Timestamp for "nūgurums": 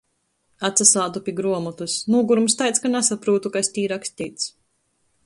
2.15-2.57